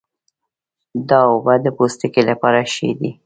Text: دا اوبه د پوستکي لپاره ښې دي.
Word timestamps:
دا 1.09 1.19
اوبه 1.31 1.53
د 1.65 1.67
پوستکي 1.77 2.21
لپاره 2.29 2.59
ښې 2.73 2.89
دي. 2.99 3.11